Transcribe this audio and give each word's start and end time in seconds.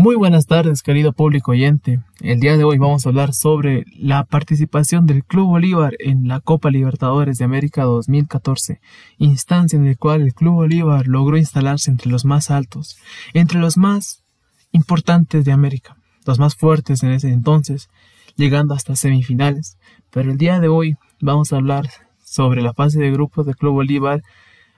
Muy 0.00 0.14
buenas 0.14 0.46
tardes, 0.46 0.84
querido 0.84 1.12
público 1.12 1.50
oyente. 1.50 1.98
El 2.20 2.38
día 2.38 2.56
de 2.56 2.62
hoy 2.62 2.78
vamos 2.78 3.04
a 3.04 3.08
hablar 3.08 3.34
sobre 3.34 3.84
la 3.96 4.22
participación 4.22 5.06
del 5.06 5.24
Club 5.24 5.48
Bolívar 5.48 5.94
en 5.98 6.28
la 6.28 6.38
Copa 6.38 6.70
Libertadores 6.70 7.38
de 7.38 7.44
América 7.44 7.82
2014, 7.82 8.80
instancia 9.18 9.76
en 9.76 9.86
la 9.86 9.96
cual 9.96 10.22
el 10.22 10.34
Club 10.34 10.54
Bolívar 10.54 11.08
logró 11.08 11.36
instalarse 11.36 11.90
entre 11.90 12.12
los 12.12 12.24
más 12.24 12.52
altos, 12.52 12.96
entre 13.34 13.58
los 13.58 13.76
más 13.76 14.22
importantes 14.70 15.44
de 15.44 15.50
América, 15.50 15.96
los 16.24 16.38
más 16.38 16.54
fuertes 16.54 17.02
en 17.02 17.10
ese 17.10 17.32
entonces, 17.32 17.90
llegando 18.36 18.74
hasta 18.74 18.94
semifinales. 18.94 19.78
Pero 20.10 20.30
el 20.30 20.38
día 20.38 20.60
de 20.60 20.68
hoy 20.68 20.96
vamos 21.20 21.52
a 21.52 21.56
hablar 21.56 21.88
sobre 22.22 22.62
la 22.62 22.74
fase 22.74 23.00
de 23.00 23.10
grupos 23.10 23.46
del 23.46 23.56
Club 23.56 23.74
Bolívar, 23.74 24.22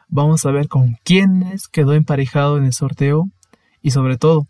vamos 0.08 0.44
a 0.46 0.50
ver 0.50 0.68
con 0.68 0.96
quiénes 1.04 1.68
quedó 1.68 1.94
emparejado 1.94 2.58
en 2.58 2.64
el 2.64 2.72
sorteo 2.72 3.28
y 3.82 3.90
sobre 3.90 4.16
todo 4.16 4.46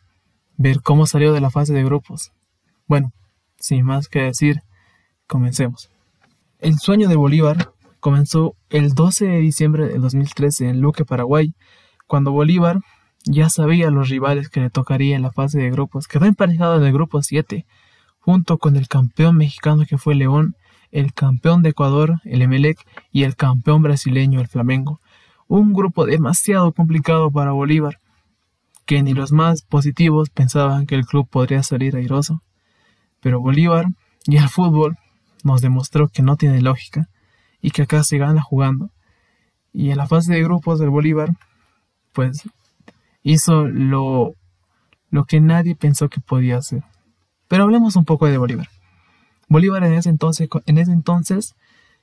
ver 0.56 0.82
cómo 0.82 1.06
salió 1.06 1.32
de 1.32 1.40
la 1.40 1.50
fase 1.50 1.72
de 1.72 1.84
grupos. 1.84 2.32
Bueno, 2.86 3.12
sin 3.58 3.84
más 3.84 4.08
que 4.08 4.20
decir, 4.20 4.62
comencemos. 5.26 5.90
El 6.58 6.78
sueño 6.78 7.08
de 7.08 7.16
Bolívar 7.16 7.72
comenzó 8.00 8.54
el 8.68 8.94
12 8.94 9.26
de 9.26 9.38
diciembre 9.38 9.86
de 9.86 9.98
2013 9.98 10.68
en 10.68 10.80
Luque, 10.80 11.04
Paraguay, 11.04 11.54
cuando 12.06 12.32
Bolívar 12.32 12.80
ya 13.24 13.50
sabía 13.50 13.90
los 13.90 14.08
rivales 14.08 14.48
que 14.48 14.60
le 14.60 14.70
tocaría 14.70 15.16
en 15.16 15.22
la 15.22 15.32
fase 15.32 15.58
de 15.58 15.70
grupos. 15.70 16.08
Quedó 16.08 16.24
emparejado 16.24 16.76
en 16.76 16.84
el 16.84 16.92
grupo 16.92 17.22
7, 17.22 17.66
junto 18.18 18.58
con 18.58 18.76
el 18.76 18.88
campeón 18.88 19.36
mexicano 19.36 19.84
que 19.88 19.98
fue 19.98 20.14
León, 20.14 20.56
el 20.92 21.12
campeón 21.12 21.62
de 21.62 21.70
Ecuador, 21.70 22.20
el 22.24 22.42
Emelec, 22.42 22.78
y 23.12 23.24
el 23.24 23.36
campeón 23.36 23.82
brasileño, 23.82 24.40
el 24.40 24.48
Flamengo. 24.48 25.00
Un 25.48 25.72
grupo 25.72 26.06
demasiado 26.06 26.72
complicado 26.72 27.30
para 27.30 27.52
Bolívar, 27.52 28.00
que 28.86 29.02
ni 29.02 29.14
los 29.14 29.32
más 29.32 29.62
positivos 29.62 30.30
pensaban 30.30 30.86
que 30.86 30.94
el 30.94 31.06
club 31.06 31.28
podría 31.28 31.62
salir 31.62 31.96
airoso. 31.96 32.42
Pero 33.20 33.40
Bolívar 33.40 33.86
y 34.26 34.36
el 34.36 34.48
fútbol 34.48 34.96
nos 35.44 35.60
demostró 35.60 36.08
que 36.08 36.22
no 36.22 36.36
tiene 36.36 36.60
lógica 36.60 37.08
y 37.60 37.70
que 37.70 37.82
acá 37.82 38.02
se 38.02 38.18
gana 38.18 38.42
jugando. 38.42 38.90
Y 39.72 39.90
en 39.90 39.96
la 39.96 40.06
fase 40.06 40.32
de 40.32 40.42
grupos 40.42 40.78
del 40.78 40.90
Bolívar, 40.90 41.30
pues 42.12 42.42
hizo 43.22 43.64
lo, 43.66 44.34
lo 45.10 45.24
que 45.24 45.40
nadie 45.40 45.76
pensó 45.76 46.08
que 46.08 46.20
podía 46.20 46.56
hacer. 46.56 46.82
Pero 47.48 47.64
hablemos 47.64 47.96
un 47.96 48.04
poco 48.04 48.26
de 48.26 48.38
Bolívar. 48.38 48.68
Bolívar 49.50 49.84
en 49.84 49.92
ese 49.94 50.08
entonces, 50.08 50.48
en 50.64 50.78
ese 50.78 50.92
entonces 50.92 51.56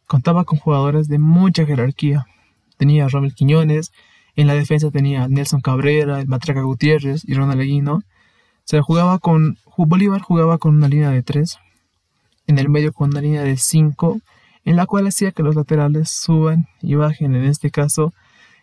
contaba 0.05 0.43
con 0.43 0.59
jugadores 0.59 1.07
de 1.07 1.17
mucha 1.17 1.65
jerarquía. 1.65 2.27
Tenía 2.77 3.05
a 3.05 3.07
Romel 3.07 3.33
Quiñones, 3.33 3.91
en 4.35 4.45
la 4.45 4.53
defensa 4.53 4.91
tenía 4.91 5.27
Nelson 5.27 5.61
Cabrera, 5.61 6.19
el 6.19 6.27
Matraca 6.27 6.61
Gutiérrez 6.61 7.23
y 7.25 7.33
Ronald 7.33 7.59
Leguino. 7.59 8.03
Se 8.65 8.81
jugaba 8.81 9.17
con. 9.17 9.57
Bolívar 9.77 10.21
jugaba 10.21 10.57
con 10.57 10.75
una 10.75 10.87
línea 10.87 11.09
de 11.09 11.23
3. 11.23 11.57
En 12.47 12.59
el 12.59 12.69
medio 12.69 12.93
con 12.93 13.11
una 13.11 13.21
línea 13.21 13.43
de 13.43 13.57
5. 13.57 14.19
En 14.65 14.75
la 14.75 14.85
cual 14.85 15.07
hacía 15.07 15.31
que 15.31 15.41
los 15.41 15.55
laterales 15.55 16.11
suban 16.11 16.67
y 16.81 16.95
bajen. 16.95 17.33
En 17.33 17.45
este 17.45 17.71
caso 17.71 18.13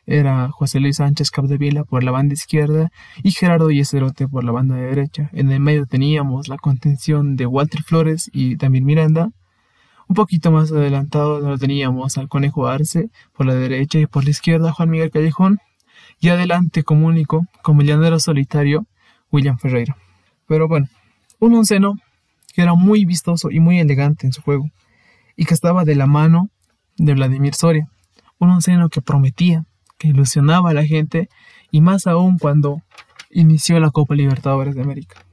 era 0.07 0.51
José 0.51 0.81
Luis 0.81 0.97
Sánchez 0.97 1.31
Capdevila 1.31 1.85
por 1.85 2.05
la 2.05 2.11
banda 2.11 2.35
izquierda 2.35 2.91
y 3.23 3.31
Gerardo 3.33 3.71
Yeserote 3.71 4.29
por 4.29 4.45
la 4.45 4.53
banda 4.53 4.77
derecha. 4.77 5.31
En 5.33 5.51
el 5.51 5.61
medio 5.61 5.87
teníamos 5.87 6.49
la 6.49 6.57
contención 6.57 7.37
de 7.37 7.47
Walter 7.47 7.83
Flores 7.83 8.31
y 8.33 8.57
también 8.57 8.85
Miranda. 8.85 9.31
Un 10.07 10.15
poquito 10.15 10.51
más 10.51 10.71
adelantado 10.71 11.41
lo 11.41 11.59
teníamos 11.59 12.19
al 12.19 12.29
Conejo 12.29 12.67
Arce 12.67 13.09
por 13.33 13.47
la 13.47 13.55
derecha 13.55 13.99
y 13.99 14.07
por 14.07 14.25
la 14.25 14.31
izquierda 14.31 14.73
Juan 14.73 14.91
Miguel 14.91 15.11
Callejón 15.11 15.59
y 16.21 16.29
adelante 16.29 16.83
como 16.83 17.07
único, 17.07 17.47
como 17.63 17.83
llanero 17.83 18.19
solitario, 18.19 18.87
William 19.31 19.59
Ferreira. 19.59 19.97
Pero 20.47 20.69
bueno, 20.69 20.89
un 21.39 21.55
onceno 21.55 21.95
que 22.55 22.63
era 22.63 22.75
muy 22.75 23.05
vistoso 23.05 23.51
y 23.51 23.61
muy 23.61 23.81
elegante 23.81 24.27
en 24.27 24.33
su 24.33 24.43
juego 24.43 24.71
y 25.37 25.45
que 25.45 25.55
estaba 25.55 25.85
de 25.85 25.97
la 25.97 26.07
mano 26.07 26.51
de 26.97 27.15
Vladimir 27.15 27.55
Soria. 27.55 27.89
Un 28.39 28.51
onceno 28.51 28.89
que 28.89 29.03
prometía, 29.03 29.65
ilusionaba 30.09 30.71
a 30.71 30.75
la 30.75 30.85
gente 30.85 31.29
y 31.71 31.81
más 31.81 32.07
aún 32.07 32.39
cuando 32.39 32.83
inició 33.31 33.81
la 33.81 33.91
Copa 33.91 34.15
Libertadores 34.15 34.75
de 34.75 34.83
América. 34.83 35.25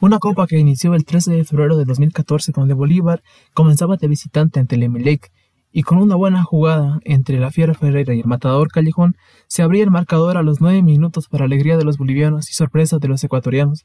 Una 0.00 0.18
copa 0.18 0.46
que 0.46 0.58
inició 0.58 0.94
el 0.94 1.04
13 1.04 1.32
de 1.32 1.44
febrero 1.44 1.76
de 1.76 1.84
2014 1.84 2.52
donde 2.52 2.74
Bolívar 2.74 3.22
comenzaba 3.52 3.96
de 3.96 4.08
visitante 4.08 4.60
ante 4.60 4.76
el 4.76 4.84
Emelec 4.84 5.30
y 5.72 5.82
con 5.82 5.98
una 5.98 6.16
buena 6.16 6.42
jugada 6.42 6.98
entre 7.04 7.38
la 7.38 7.50
Fiera 7.50 7.74
Ferreira 7.74 8.14
y 8.14 8.20
el 8.20 8.26
Matador 8.26 8.68
Callejón 8.68 9.16
se 9.46 9.62
abría 9.62 9.84
el 9.84 9.90
marcador 9.90 10.36
a 10.36 10.42
los 10.42 10.60
nueve 10.60 10.82
minutos 10.82 11.28
para 11.28 11.44
alegría 11.44 11.76
de 11.76 11.84
los 11.84 11.98
bolivianos 11.98 12.50
y 12.50 12.54
sorpresa 12.54 12.98
de 12.98 13.08
los 13.08 13.22
ecuatorianos. 13.22 13.84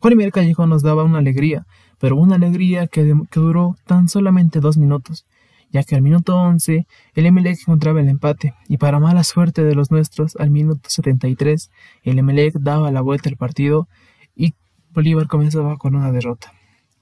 Juan 0.00 0.16
Miguel 0.16 0.32
Callejón 0.32 0.70
nos 0.70 0.82
daba 0.82 1.02
una 1.02 1.18
alegría, 1.18 1.66
pero 1.98 2.16
una 2.16 2.36
alegría 2.36 2.86
que 2.86 3.14
duró 3.34 3.76
tan 3.84 4.08
solamente 4.08 4.60
dos 4.60 4.76
minutos, 4.76 5.24
ya 5.70 5.82
que 5.82 5.94
al 5.94 6.02
minuto 6.02 6.36
once 6.36 6.86
el 7.14 7.26
Emelec 7.26 7.60
encontraba 7.60 8.00
el 8.00 8.08
empate 8.08 8.54
y 8.68 8.78
para 8.78 9.00
mala 9.00 9.24
suerte 9.24 9.64
de 9.64 9.74
los 9.74 9.90
nuestros 9.90 10.36
al 10.36 10.50
minuto 10.50 10.88
73 10.88 11.70
el 12.04 12.18
Emelec 12.18 12.54
daba 12.54 12.90
la 12.90 13.00
vuelta 13.00 13.28
al 13.28 13.36
partido 13.36 13.88
y 14.34 14.54
Bolívar 14.92 15.26
comenzaba 15.26 15.76
con 15.76 15.94
una 15.94 16.10
derrota. 16.12 16.52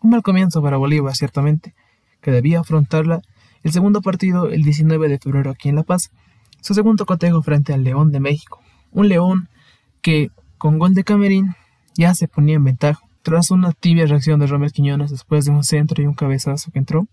Un 0.03 0.11
mal 0.11 0.23
comienzo 0.23 0.63
para 0.63 0.77
Bolívar, 0.77 1.15
ciertamente, 1.17 1.75
que 2.21 2.31
debía 2.31 2.61
afrontarla 2.61 3.23
el 3.63 3.73
segundo 3.73 4.01
partido 4.01 4.49
el 4.49 4.63
19 4.63 5.09
de 5.09 5.19
febrero 5.19 5.51
aquí 5.51 5.69
en 5.69 5.77
La 5.77 5.83
Paz, 5.83 6.11
su 6.61 6.75
segundo 6.75 7.07
cotejo 7.07 7.43
frente 7.43 7.73
al 7.73 7.85
León 7.85 8.13
de 8.13 8.21
México. 8.21 8.61
Un 8.93 9.09
León 9.09 9.49
que, 10.03 10.31
con 10.59 10.79
gol 10.79 10.95
de 10.95 11.05
Camerín, 11.05 11.55
ya 11.97 12.15
se 12.15 12.29
ponía 12.29 12.57
en 12.57 12.65
ventaja, 12.65 13.01
tras 13.23 13.51
una 13.51 13.73
tibia 13.73 14.07
reacción 14.07 14.39
de 14.39 14.47
Romero 14.47 14.73
Quiñones 14.73 15.11
después 15.11 15.47
de 15.47 15.51
un 15.51 15.65
centro 15.65 16.01
y 16.03 16.07
un 16.07 16.15
cabezazo 16.15 16.71
que 16.71 16.79
entró. 16.79 17.09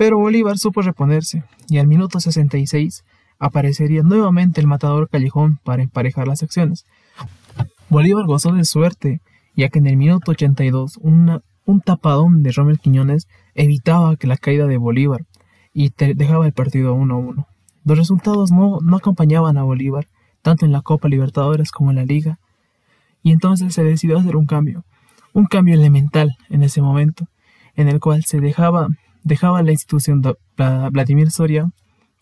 Pero 0.00 0.16
Bolívar 0.16 0.56
supo 0.56 0.80
reponerse, 0.80 1.44
y 1.68 1.76
al 1.76 1.86
minuto 1.86 2.20
66 2.20 3.04
aparecería 3.38 4.02
nuevamente 4.02 4.58
el 4.62 4.66
matador 4.66 5.10
Callejón 5.10 5.58
para 5.62 5.82
emparejar 5.82 6.26
las 6.26 6.42
acciones. 6.42 6.86
Bolívar 7.90 8.24
gozó 8.24 8.50
de 8.52 8.64
suerte 8.64 9.20
ya 9.54 9.68
que 9.68 9.78
en 9.78 9.86
el 9.86 9.98
minuto 9.98 10.30
82 10.30 10.96
un 11.02 11.80
tapadón 11.84 12.42
de 12.42 12.50
Romel 12.50 12.78
Quiñones 12.78 13.28
evitaba 13.54 14.16
que 14.16 14.26
la 14.26 14.38
caída 14.38 14.66
de 14.66 14.78
Bolívar 14.78 15.20
y 15.74 15.92
dejaba 16.14 16.46
el 16.46 16.54
partido 16.54 16.96
1-1. 16.96 17.44
Los 17.84 17.98
resultados 17.98 18.50
no, 18.52 18.78
no 18.80 18.96
acompañaban 18.96 19.58
a 19.58 19.64
Bolívar, 19.64 20.06
tanto 20.40 20.64
en 20.64 20.72
la 20.72 20.80
Copa 20.80 21.10
Libertadores 21.10 21.72
como 21.72 21.90
en 21.90 21.96
la 21.96 22.06
Liga, 22.06 22.38
y 23.22 23.32
entonces 23.32 23.74
se 23.74 23.84
decidió 23.84 24.16
hacer 24.16 24.36
un 24.36 24.46
cambio, 24.46 24.82
un 25.34 25.44
cambio 25.44 25.74
elemental 25.74 26.38
en 26.48 26.62
ese 26.62 26.80
momento, 26.80 27.26
en 27.76 27.88
el 27.88 28.00
cual 28.00 28.24
se 28.24 28.40
dejaba, 28.40 28.88
dejaba 29.22 29.62
la 29.62 29.72
institución 29.72 30.22
de 30.22 30.36
Vladimir 30.90 31.30
Soria 31.30 31.70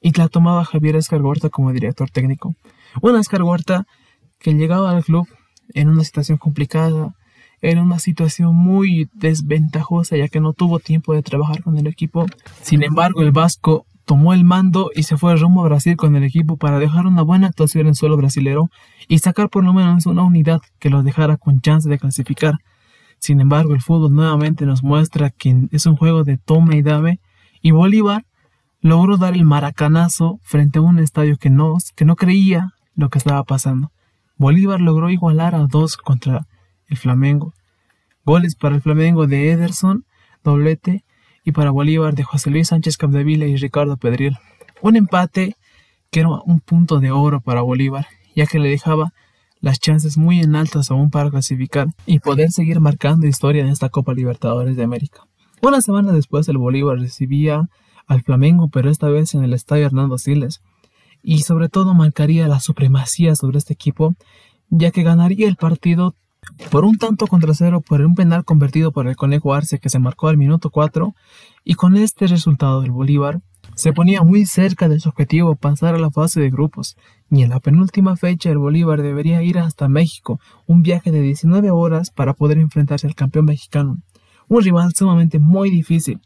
y 0.00 0.12
la 0.12 0.28
tomaba 0.28 0.64
Javier 0.64 0.97
Escargorta 0.97 1.48
como 1.48 1.72
director 1.72 2.10
técnico. 2.10 2.54
Una 3.03 3.20
Escargorta 3.20 3.86
que 4.38 4.54
llegaba 4.54 4.91
al 4.91 5.04
club 5.04 5.28
en 5.75 5.88
una 5.88 6.04
situación 6.04 6.38
complicada, 6.38 7.14
en 7.60 7.78
una 7.78 7.98
situación 7.98 8.54
muy 8.54 9.08
desventajosa 9.14 10.16
ya 10.16 10.28
que 10.28 10.41
no 10.41 10.53
tuvo 10.53 10.78
tiempo 10.78 11.14
de 11.14 11.22
trabajar 11.22 11.62
con 11.62 11.76
el 11.76 11.87
equipo. 11.87 12.26
Sin 12.62 12.82
embargo, 12.82 13.22
el 13.22 13.32
Vasco 13.32 13.84
tomó 14.04 14.32
el 14.32 14.44
mando 14.44 14.91
y 14.94 15.03
se 15.03 15.19
fue 15.19 15.37
rumbo 15.37 15.62
a 15.62 15.69
Brasil 15.69 15.97
con 15.97 16.16
el 16.16 16.25
equipo 16.25 16.56
para 16.56 16.78
dejar 16.78 17.06
una 17.06 17.22
buena 17.22 17.48
actuación 17.48 17.88
en 17.88 17.94
suelo 17.94 18.16
brasilero 18.16 18.70
y 19.06 19.19
sacar 19.19 19.50
por 19.50 19.64
lo 19.64 19.75
menos 19.75 20.06
una 20.06 20.22
unidad 20.22 20.60
que 20.78 20.88
los 20.88 21.04
dejara 21.04 21.37
con 21.37 21.60
chance 21.60 21.88
de 21.88 21.98
clasificar. 21.98 22.54
Sin 23.18 23.40
embargo, 23.40 23.74
el 23.74 23.80
fútbol 23.80 24.14
nuevamente 24.14 24.66
nos 24.66 24.82
muestra 24.82 25.30
que 25.30 25.68
es 25.70 25.86
un 25.86 25.96
juego 25.96 26.24
de 26.24 26.38
toma 26.38 26.76
y 26.76 26.82
dame 26.82 27.20
y 27.60 27.72
Bolívar 27.72 28.24
logró 28.80 29.16
dar 29.16 29.34
el 29.34 29.44
maracanazo 29.44 30.38
frente 30.43 30.78
a 30.78 30.82
un 30.82 30.98
estadio 30.98 31.37
que 31.37 31.50
no, 31.50 31.76
que 31.96 32.04
no 32.04 32.16
creía 32.16 32.75
lo 32.94 33.08
que 33.10 33.19
estaba 33.19 33.43
pasando. 33.44 33.90
Bolívar 34.37 34.81
logró 34.81 35.10
igualar 35.10 35.54
a 35.54 35.66
dos 35.66 35.96
contra 35.96 36.46
el 36.87 36.96
Flamengo. 36.96 37.54
Goles 38.25 38.54
para 38.54 38.76
el 38.76 38.82
Flamengo 38.82 39.26
de 39.26 39.50
Ederson, 39.50 40.04
doblete, 40.44 41.04
y 41.44 41.52
para 41.52 41.70
Bolívar 41.70 42.14
de 42.14 42.25
José 42.25 42.50
Luis 42.50 42.69
Sánchez 42.69 42.98
Capdevila 42.98 43.46
y 43.46 43.56
Ricardo 43.56 43.96
Pedriel. 43.96 44.37
Un 44.82 44.96
empate 44.96 45.56
que 46.10 46.20
era 46.20 46.28
un 46.28 46.60
punto 46.60 47.00
de 47.00 47.10
oro 47.10 47.40
para 47.40 47.62
Bolívar, 47.62 48.06
ya 48.37 48.46
que 48.46 48.58
le 48.58 48.69
dejaba 48.69 49.14
las 49.60 49.81
chances 49.81 50.16
muy 50.16 50.40
en 50.40 50.56
altas 50.56 50.90
aún 50.90 51.10
para 51.10 51.31
clasificar 51.31 51.88
y 52.06 52.20
poder 52.20 52.50
seguir 52.50 52.81
marcando 52.81 53.26
historia 53.26 53.62
en 53.62 53.69
esta 53.69 53.88
Copa 53.88 54.14
Libertadores 54.14 54.76
de 54.76 54.84
América. 54.84 55.22
Una 55.62 55.81
semana 55.81 56.12
después 56.12 56.49
el 56.49 56.58
Bolívar 56.58 56.99
recibía 56.99 57.69
al 58.06 58.22
Flamengo, 58.22 58.69
pero 58.69 58.90
esta 58.90 59.08
vez 59.08 59.34
en 59.34 59.43
el 59.43 59.52
estadio 59.52 59.87
Hernando 59.87 60.19
Siles, 60.19 60.60
y 61.22 61.40
sobre 61.40 61.69
todo 61.69 61.94
marcaría 61.94 62.49
la 62.49 62.60
supremacía 62.60 63.34
sobre 63.34 63.58
este 63.58 63.75
equipo, 63.75 64.14
ya 64.70 64.90
que 64.90 65.02
ganaría 65.02 65.49
el 65.49 65.56
partido 65.56 66.14
por 66.70 66.84
un 66.84 66.96
tanto 66.96 67.26
contra 67.26 67.52
cero 67.55 67.82
por 67.87 68.00
un 68.00 68.14
penal 68.14 68.44
convertido 68.44 68.93
por 68.93 69.08
el 69.08 69.16
Conejo 69.16 69.55
Arce 69.55 69.78
que 69.78 69.88
se 69.88 69.99
marcó 69.99 70.28
al 70.28 70.37
minuto 70.37 70.70
4 70.70 71.14
y 71.64 71.75
con 71.75 71.96
este 71.96 72.26
resultado 72.26 72.82
el 72.84 72.90
Bolívar 72.90 73.40
se 73.78 73.92
ponía 73.92 74.22
muy 74.22 74.44
cerca 74.44 74.88
de 74.88 74.98
su 74.98 75.08
objetivo 75.08 75.54
pasar 75.54 75.94
a 75.94 75.98
la 75.98 76.10
fase 76.10 76.40
de 76.40 76.50
grupos, 76.50 76.96
y 77.30 77.42
en 77.42 77.50
la 77.50 77.60
penúltima 77.60 78.16
fecha 78.16 78.50
el 78.50 78.58
Bolívar 78.58 79.02
debería 79.02 79.40
ir 79.44 79.56
hasta 79.56 79.86
México, 79.86 80.40
un 80.66 80.82
viaje 80.82 81.12
de 81.12 81.22
19 81.22 81.70
horas 81.70 82.10
para 82.10 82.34
poder 82.34 82.58
enfrentarse 82.58 83.06
al 83.06 83.14
campeón 83.14 83.44
mexicano, 83.44 83.98
un 84.48 84.64
rival 84.64 84.92
sumamente 84.96 85.38
muy 85.38 85.70
difícil, 85.70 86.20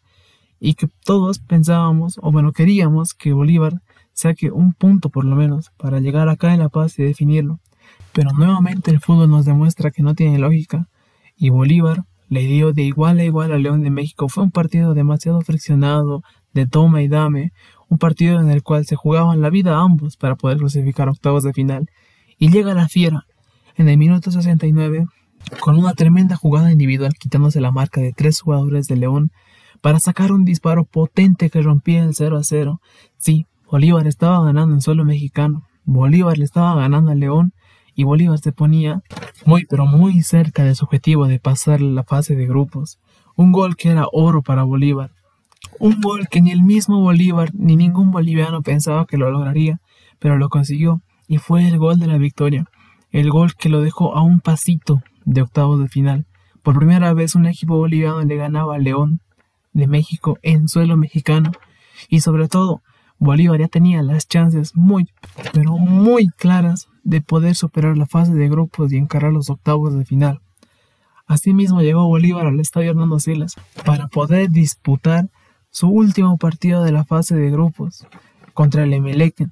y 0.60 0.74
que 0.74 0.88
todos 1.04 1.40
pensábamos, 1.40 2.18
o 2.22 2.32
bueno, 2.32 2.52
queríamos 2.52 3.12
que 3.12 3.34
Bolívar 3.34 3.82
saque 4.14 4.50
un 4.50 4.72
punto 4.72 5.10
por 5.10 5.26
lo 5.26 5.36
menos 5.36 5.72
para 5.76 6.00
llegar 6.00 6.30
acá 6.30 6.54
en 6.54 6.60
La 6.60 6.70
Paz 6.70 6.98
y 6.98 7.02
definirlo. 7.02 7.60
Pero 8.14 8.30
nuevamente 8.32 8.90
el 8.90 9.00
fútbol 9.00 9.28
nos 9.28 9.44
demuestra 9.44 9.90
que 9.90 10.02
no 10.02 10.14
tiene 10.14 10.38
lógica, 10.38 10.88
y 11.36 11.50
Bolívar 11.50 12.04
le 12.30 12.46
dio 12.46 12.72
de 12.72 12.84
igual 12.84 13.18
a 13.18 13.24
igual 13.24 13.52
a 13.52 13.58
León 13.58 13.82
de 13.82 13.90
México. 13.90 14.26
Fue 14.30 14.42
un 14.42 14.50
partido 14.50 14.94
demasiado 14.94 15.42
friccionado, 15.42 16.22
de 16.52 16.66
toma 16.66 17.02
y 17.02 17.08
dame, 17.08 17.52
un 17.88 17.98
partido 17.98 18.40
en 18.40 18.50
el 18.50 18.62
cual 18.62 18.86
se 18.86 18.96
jugaban 18.96 19.40
la 19.40 19.50
vida 19.50 19.78
ambos 19.78 20.16
para 20.16 20.36
poder 20.36 20.58
clasificar 20.58 21.08
octavos 21.08 21.42
de 21.42 21.52
final. 21.52 21.90
Y 22.38 22.50
llega 22.50 22.74
la 22.74 22.88
fiera, 22.88 23.26
en 23.76 23.88
el 23.88 23.98
minuto 23.98 24.30
69, 24.30 25.06
con 25.60 25.78
una 25.78 25.92
tremenda 25.92 26.36
jugada 26.36 26.72
individual 26.72 27.14
quitándose 27.18 27.60
la 27.60 27.72
marca 27.72 28.00
de 28.00 28.12
tres 28.12 28.40
jugadores 28.40 28.86
de 28.86 28.96
León 28.96 29.30
para 29.80 29.98
sacar 29.98 30.32
un 30.32 30.44
disparo 30.44 30.84
potente 30.84 31.50
que 31.50 31.60
rompía 31.60 32.02
el 32.04 32.14
0 32.14 32.38
a 32.38 32.44
0. 32.44 32.80
Sí, 33.18 33.46
Bolívar 33.70 34.06
estaba 34.06 34.44
ganando 34.44 34.74
en 34.74 34.80
suelo 34.80 35.04
mexicano. 35.04 35.64
Bolívar 35.84 36.38
le 36.38 36.44
estaba 36.44 36.74
ganando 36.76 37.10
a 37.10 37.14
León 37.14 37.52
y 37.94 38.04
Bolívar 38.04 38.38
se 38.38 38.52
ponía 38.52 39.02
muy 39.44 39.66
pero 39.68 39.86
muy 39.86 40.22
cerca 40.22 40.64
de 40.64 40.74
su 40.74 40.84
objetivo 40.84 41.26
de 41.26 41.40
pasar 41.40 41.80
la 41.80 42.04
fase 42.04 42.36
de 42.36 42.46
grupos. 42.46 42.98
Un 43.36 43.52
gol 43.52 43.76
que 43.76 43.90
era 43.90 44.06
oro 44.12 44.42
para 44.42 44.62
Bolívar. 44.62 45.10
Un 45.78 46.00
gol 46.00 46.28
que 46.28 46.40
ni 46.40 46.50
el 46.50 46.62
mismo 46.62 47.00
Bolívar 47.00 47.50
ni 47.54 47.76
ningún 47.76 48.10
boliviano 48.10 48.62
pensaba 48.62 49.06
que 49.06 49.16
lo 49.16 49.30
lograría, 49.30 49.80
pero 50.18 50.38
lo 50.38 50.48
consiguió 50.48 51.02
y 51.26 51.38
fue 51.38 51.66
el 51.66 51.78
gol 51.78 51.98
de 51.98 52.06
la 52.06 52.18
victoria. 52.18 52.66
El 53.10 53.30
gol 53.30 53.54
que 53.54 53.68
lo 53.68 53.80
dejó 53.80 54.16
a 54.16 54.22
un 54.22 54.40
pasito 54.40 55.02
de 55.24 55.42
octavos 55.42 55.80
de 55.80 55.88
final. 55.88 56.26
Por 56.62 56.78
primera 56.78 57.12
vez 57.12 57.34
un 57.34 57.46
equipo 57.46 57.76
boliviano 57.76 58.22
le 58.22 58.36
ganaba 58.36 58.76
a 58.76 58.78
León 58.78 59.20
de 59.72 59.86
México 59.86 60.38
en 60.42 60.68
suelo 60.68 60.96
mexicano 60.96 61.52
y 62.08 62.20
sobre 62.20 62.48
todo 62.48 62.82
Bolívar 63.18 63.60
ya 63.60 63.68
tenía 63.68 64.02
las 64.02 64.26
chances 64.26 64.74
muy, 64.74 65.08
pero 65.52 65.78
muy 65.78 66.28
claras 66.28 66.88
de 67.04 67.20
poder 67.20 67.54
superar 67.54 67.96
la 67.96 68.06
fase 68.06 68.34
de 68.34 68.48
grupos 68.48 68.92
y 68.92 68.96
encarar 68.96 69.32
los 69.32 69.48
octavos 69.48 69.96
de 69.96 70.04
final. 70.04 70.40
Asimismo 71.26 71.82
llegó 71.82 72.06
Bolívar 72.06 72.46
al 72.46 72.60
estadio 72.60 72.90
Hernando 72.90 73.20
Silas 73.20 73.54
para 73.84 74.08
poder 74.08 74.50
disputar 74.50 75.30
su 75.72 75.88
último 75.88 76.36
partido 76.36 76.84
de 76.84 76.92
la 76.92 77.04
fase 77.04 77.34
de 77.34 77.50
grupos 77.50 78.06
contra 78.52 78.84
el 78.84 78.92
Emelec, 78.92 79.48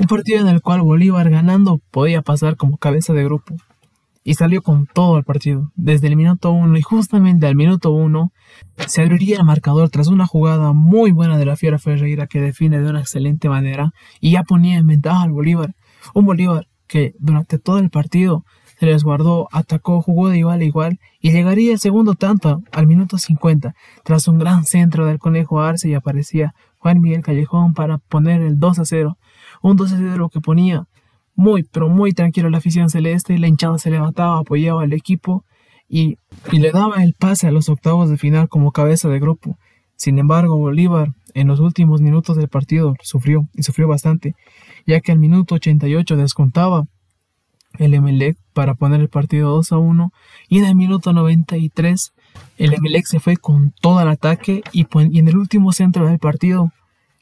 un 0.00 0.06
partido 0.06 0.40
en 0.40 0.48
el 0.48 0.62
cual 0.62 0.80
Bolívar 0.80 1.28
ganando 1.28 1.78
podía 1.90 2.22
pasar 2.22 2.56
como 2.56 2.78
cabeza 2.78 3.12
de 3.12 3.24
grupo. 3.24 3.54
Y 4.24 4.34
salió 4.34 4.62
con 4.62 4.86
todo 4.86 5.18
el 5.18 5.24
partido, 5.24 5.72
desde 5.74 6.06
el 6.06 6.16
minuto 6.16 6.52
1 6.52 6.78
y 6.78 6.82
justamente 6.82 7.46
al 7.46 7.56
minuto 7.56 7.90
1 7.90 8.32
se 8.86 9.02
abriría 9.02 9.36
el 9.38 9.44
marcador 9.44 9.90
tras 9.90 10.06
una 10.06 10.26
jugada 10.26 10.72
muy 10.72 11.10
buena 11.10 11.36
de 11.36 11.44
la 11.44 11.56
Fiera 11.56 11.78
Ferreira 11.78 12.28
que 12.28 12.40
define 12.40 12.80
de 12.80 12.88
una 12.88 13.00
excelente 13.00 13.48
manera 13.48 13.92
y 14.20 14.30
ya 14.30 14.44
ponía 14.44 14.78
en 14.78 14.86
ventaja 14.86 15.22
al 15.22 15.32
Bolívar, 15.32 15.74
un 16.14 16.24
Bolívar 16.24 16.68
que 16.86 17.14
durante 17.18 17.58
todo 17.58 17.78
el 17.78 17.90
partido 17.90 18.44
se 18.82 18.86
les 18.86 19.04
guardó, 19.04 19.46
atacó, 19.52 20.02
jugó 20.02 20.28
de 20.28 20.38
igual 20.38 20.60
a 20.60 20.64
igual 20.64 20.98
y 21.20 21.30
llegaría 21.30 21.70
el 21.70 21.78
segundo 21.78 22.16
tanto 22.16 22.62
al 22.72 22.88
minuto 22.88 23.16
50 23.16 23.76
tras 24.02 24.26
un 24.26 24.40
gran 24.40 24.64
centro 24.64 25.06
del 25.06 25.20
Conejo 25.20 25.60
Arce 25.60 25.88
y 25.88 25.94
aparecía 25.94 26.52
Juan 26.78 27.00
Miguel 27.00 27.22
Callejón 27.22 27.74
para 27.74 27.98
poner 27.98 28.42
el 28.42 28.58
2 28.58 28.80
a 28.80 28.84
0, 28.84 29.18
un 29.62 29.76
2 29.76 29.92
a 29.92 29.98
0 29.98 30.30
que 30.32 30.40
ponía 30.40 30.88
muy, 31.36 31.62
pero 31.62 31.88
muy 31.88 32.10
tranquilo 32.10 32.50
la 32.50 32.58
afición 32.58 32.90
celeste, 32.90 33.38
la 33.38 33.46
hinchada 33.46 33.78
se 33.78 33.88
levantaba, 33.88 34.40
apoyaba 34.40 34.82
al 34.82 34.92
equipo 34.94 35.44
y, 35.88 36.16
y 36.50 36.58
le 36.58 36.72
daba 36.72 37.04
el 37.04 37.14
pase 37.14 37.46
a 37.46 37.52
los 37.52 37.68
octavos 37.68 38.10
de 38.10 38.16
final 38.16 38.48
como 38.48 38.72
cabeza 38.72 39.08
de 39.08 39.20
grupo. 39.20 39.58
Sin 39.94 40.18
embargo, 40.18 40.56
Bolívar 40.56 41.10
en 41.34 41.46
los 41.46 41.60
últimos 41.60 42.00
minutos 42.00 42.36
del 42.36 42.48
partido 42.48 42.96
sufrió 43.00 43.48
y 43.54 43.62
sufrió 43.62 43.86
bastante, 43.86 44.34
ya 44.88 45.00
que 45.00 45.12
al 45.12 45.20
minuto 45.20 45.54
88 45.54 46.16
descontaba 46.16 46.86
el 47.78 47.94
Emelec 47.94 48.36
para 48.52 48.74
poner 48.74 49.00
el 49.00 49.08
partido 49.08 49.50
2 49.50 49.72
a 49.72 49.78
1 49.78 50.12
y 50.48 50.58
en 50.58 50.64
el 50.66 50.74
minuto 50.74 51.12
93 51.12 52.12
el 52.58 52.74
Emelec 52.74 53.06
se 53.06 53.20
fue 53.20 53.36
con 53.36 53.72
todo 53.80 54.00
el 54.00 54.08
ataque 54.08 54.62
y, 54.72 54.86
en 54.94 55.28
el 55.28 55.36
último 55.36 55.72
centro 55.72 56.06
del 56.06 56.18
partido 56.18 56.72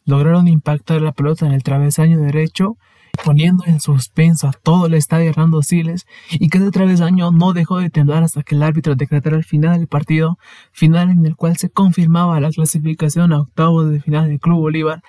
lograron 0.04 0.48
impactar 0.48 1.00
la 1.02 1.12
pelota 1.12 1.46
en 1.46 1.52
el 1.52 1.62
travesaño 1.62 2.20
derecho 2.20 2.76
poniendo 3.24 3.64
en 3.66 3.80
suspenso 3.80 4.48
a 4.48 4.52
todo 4.52 4.86
el 4.86 4.94
estadio 4.94 5.30
Hernando 5.30 5.62
Siles 5.62 6.06
y 6.32 6.48
que 6.48 6.58
ese 6.58 6.70
travesaño 6.70 7.30
no 7.30 7.52
dejó 7.52 7.78
de 7.78 7.90
temblar 7.90 8.22
hasta 8.22 8.42
que 8.42 8.54
el 8.54 8.62
árbitro 8.62 8.94
decretara 8.94 9.36
el 9.36 9.44
final 9.44 9.78
del 9.78 9.88
partido, 9.88 10.38
final 10.72 11.10
en 11.10 11.26
el 11.26 11.36
cual 11.36 11.56
se 11.56 11.70
confirmaba 11.70 12.40
la 12.40 12.50
clasificación 12.50 13.32
a 13.32 13.40
octavos 13.40 13.90
de 13.90 14.00
final 14.00 14.28
del 14.28 14.40
Club 14.40 14.60
Bolívar 14.60 15.02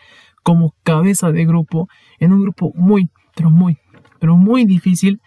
como 0.43 0.73
cabeza 0.83 1.31
de 1.31 1.45
grupo 1.45 1.87
en 2.19 2.33
un 2.33 2.41
grupo 2.41 2.71
muy, 2.75 3.09
pero 3.35 3.49
muy, 3.49 3.77
pero 4.21 4.37
muy 4.37 4.65
difícil 4.65 5.19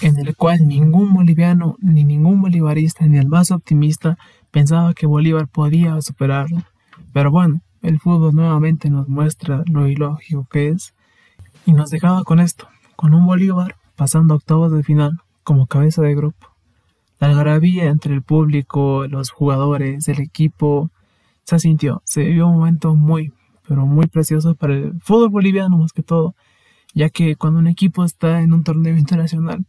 en 0.00 0.18
el 0.18 0.34
cual 0.34 0.66
ningún 0.66 1.14
boliviano, 1.14 1.76
ni 1.80 2.02
ningún 2.02 2.40
bolivarista, 2.40 3.06
ni 3.06 3.16
el 3.18 3.28
más 3.28 3.52
optimista 3.52 4.18
pensaba 4.50 4.94
que 4.94 5.06
Bolívar 5.06 5.46
podía 5.46 6.00
superarlo. 6.02 6.64
Pero 7.12 7.30
bueno, 7.30 7.60
el 7.82 8.00
fútbol 8.00 8.34
nuevamente 8.34 8.90
nos 8.90 9.08
muestra 9.08 9.62
lo 9.66 9.86
ilógico 9.86 10.44
que 10.50 10.70
es 10.70 10.92
y 11.66 11.72
nos 11.72 11.90
dejaba 11.90 12.24
con 12.24 12.40
esto, 12.40 12.66
con 12.96 13.14
un 13.14 13.26
Bolívar 13.26 13.76
pasando 13.94 14.34
octavos 14.34 14.72
de 14.72 14.82
final 14.82 15.20
como 15.44 15.68
cabeza 15.68 16.02
de 16.02 16.16
grupo. 16.16 16.48
La 17.20 17.28
algarabía 17.28 17.84
entre 17.84 18.12
el 18.12 18.22
público, 18.22 19.06
los 19.06 19.30
jugadores, 19.30 20.08
el 20.08 20.18
equipo, 20.18 20.90
se 21.44 21.60
sintió, 21.60 22.02
se 22.04 22.24
vivió 22.24 22.48
un 22.48 22.56
momento 22.56 22.96
muy, 22.96 23.32
pero 23.68 23.86
muy 23.86 24.08
precioso 24.08 24.56
para 24.56 24.74
el 24.74 25.00
fútbol 25.00 25.28
boliviano 25.28 25.78
más 25.78 25.92
que 25.92 26.02
todo, 26.02 26.34
ya 26.94 27.10
que 27.10 27.36
cuando 27.36 27.58
un 27.58 27.66
equipo 27.66 28.04
está 28.04 28.40
en 28.40 28.52
un 28.52 28.64
torneo 28.64 28.96
internacional, 28.96 29.64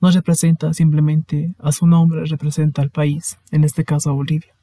no 0.00 0.10
representa 0.10 0.74
simplemente 0.74 1.54
a 1.58 1.72
su 1.72 1.86
nombre, 1.86 2.24
representa 2.26 2.82
al 2.82 2.90
país, 2.90 3.38
en 3.50 3.64
este 3.64 3.84
caso 3.84 4.10
a 4.10 4.12
Bolivia. 4.12 4.54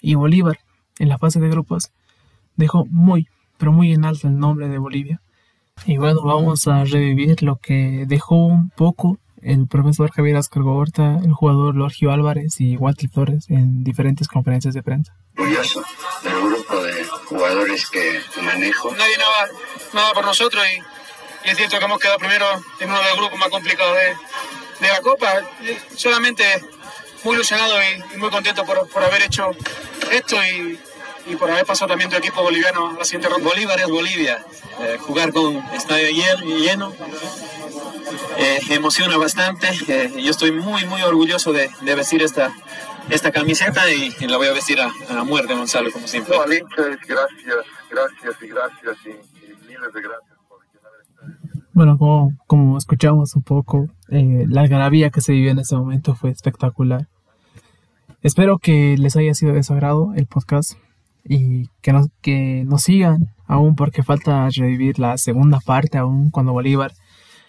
Y 0.00 0.14
Bolívar, 0.14 0.58
en 0.98 1.08
la 1.08 1.18
fase 1.18 1.40
de 1.40 1.48
grupos, 1.48 1.90
dejó 2.56 2.86
muy, 2.86 3.28
pero 3.58 3.72
muy 3.72 3.92
en 3.92 4.04
alto 4.04 4.28
el 4.28 4.38
nombre 4.38 4.68
de 4.68 4.78
Bolivia. 4.78 5.20
Y 5.84 5.98
bueno, 5.98 6.22
vamos 6.22 6.66
a 6.68 6.84
revivir 6.84 7.42
lo 7.42 7.56
que 7.56 8.04
dejó 8.06 8.36
un 8.46 8.70
poco 8.70 9.18
el 9.42 9.68
profesor 9.68 10.10
Javier 10.10 10.36
Ascargorta, 10.36 11.20
el 11.22 11.32
jugador 11.32 11.74
Lorgio 11.76 12.10
Álvarez 12.10 12.60
y 12.60 12.76
Walter 12.76 13.10
Flores 13.10 13.46
en 13.48 13.84
diferentes 13.84 14.28
conferencias 14.28 14.74
de 14.74 14.82
prensa. 14.82 15.14
Orgulloso 15.36 15.82
del 16.24 16.34
grupo 16.34 16.82
de 16.82 17.04
jugadores 17.28 17.88
que 17.90 18.20
manejo. 18.42 18.90
Nadie 18.92 19.16
nada, 19.18 19.48
nada 19.94 20.12
por 20.14 20.24
nosotros 20.24 20.64
y, 20.74 20.95
y, 21.46 21.50
es 21.50 21.56
cierto 21.56 21.78
que 21.78 21.84
hemos 21.84 21.98
quedado 21.98 22.18
primero 22.18 22.46
en 22.80 22.90
uno 22.90 22.98
de 22.98 23.08
los 23.08 23.16
grupos 23.16 23.38
más 23.38 23.48
complicados 23.48 23.96
de, 23.96 24.86
de 24.86 24.92
la 24.92 25.00
Copa. 25.00 25.40
Solamente 25.94 26.44
muy 27.24 27.34
ilusionado 27.36 27.74
y, 27.82 28.14
y 28.14 28.18
muy 28.18 28.30
contento 28.30 28.64
por, 28.64 28.88
por 28.88 29.02
haber 29.02 29.22
hecho 29.22 29.50
esto 30.10 30.36
y, 30.44 30.78
y 31.26 31.36
por 31.36 31.50
haber 31.50 31.66
pasado 31.66 31.88
también 31.88 32.10
tu 32.10 32.16
equipo 32.16 32.42
boliviano 32.42 32.90
a 32.90 32.98
la 32.98 33.04
siguiente 33.04 33.28
ronda. 33.28 33.48
Bolívar 33.48 33.80
es 33.80 33.88
Bolivia. 33.88 34.44
Eh, 34.80 34.98
jugar 35.00 35.32
con 35.32 35.56
estadio 35.74 36.10
lleno 36.10 36.94
eh, 38.36 38.60
emociona 38.70 39.16
bastante. 39.16 39.68
Eh, 39.88 40.12
yo 40.22 40.30
estoy 40.30 40.52
muy, 40.52 40.84
muy 40.84 41.02
orgulloso 41.02 41.52
de, 41.52 41.70
de 41.80 41.94
vestir 41.94 42.22
esta, 42.22 42.52
esta 43.10 43.32
camiseta 43.32 43.90
y, 43.90 44.14
y, 44.20 44.26
la 44.26 44.36
voy 44.36 44.48
a 44.48 44.52
vestir 44.52 44.80
a, 44.80 44.92
a 45.10 45.24
muerte, 45.24 45.54
Gonzalo, 45.54 45.90
como 45.90 46.06
siempre. 46.06 46.36
No, 46.36 46.44
gracias, 46.44 47.66
gracias 47.90 48.42
y 48.42 48.46
gracias 48.48 48.96
y, 49.06 49.10
y 49.10 49.56
miles 49.66 49.92
de 49.92 50.02
gracias. 50.02 50.35
Bueno, 51.76 51.98
como, 51.98 52.32
como 52.46 52.78
escuchamos 52.78 53.36
un 53.36 53.42
poco, 53.42 53.90
eh, 54.08 54.46
la 54.48 54.62
algarabía 54.62 55.10
que 55.10 55.20
se 55.20 55.32
vivió 55.32 55.50
en 55.50 55.58
ese 55.58 55.76
momento 55.76 56.14
fue 56.14 56.30
espectacular. 56.30 57.06
Espero 58.22 58.56
que 58.56 58.96
les 58.96 59.14
haya 59.14 59.34
sido 59.34 59.52
de 59.52 59.62
su 59.62 59.74
agrado 59.74 60.14
el 60.16 60.24
podcast 60.24 60.72
y 61.22 61.66
que 61.82 61.92
nos, 61.92 62.06
que 62.22 62.64
nos 62.64 62.80
sigan 62.84 63.28
aún 63.46 63.76
porque 63.76 64.02
falta 64.02 64.48
revivir 64.48 64.98
la 64.98 65.18
segunda 65.18 65.60
parte 65.60 65.98
aún 65.98 66.30
cuando 66.30 66.54
Bolívar 66.54 66.94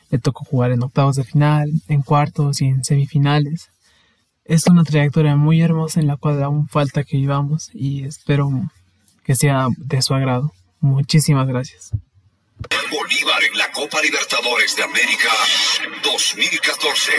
le 0.10 0.18
tocó 0.18 0.44
jugar 0.44 0.72
en 0.72 0.84
octavos 0.84 1.16
de 1.16 1.24
final, 1.24 1.72
en 1.88 2.02
cuartos 2.02 2.60
y 2.60 2.66
en 2.66 2.84
semifinales. 2.84 3.70
Es 4.44 4.68
una 4.68 4.84
trayectoria 4.84 5.38
muy 5.38 5.62
hermosa 5.62 6.02
en 6.02 6.08
la 6.08 6.18
cual 6.18 6.44
aún 6.44 6.68
falta 6.68 7.06
que 7.06 7.16
vivamos 7.16 7.70
y 7.74 8.04
espero 8.04 8.50
que 9.24 9.36
sea 9.36 9.70
de 9.78 10.02
su 10.02 10.14
agrado. 10.14 10.52
Muchísimas 10.82 11.48
gracias. 11.48 11.94
Bolívar 12.90 13.44
en 13.44 13.58
la 13.58 13.72
Copa 13.72 14.02
Libertadores 14.02 14.76
de 14.76 14.84
América 14.84 15.30
2014. 16.04 17.12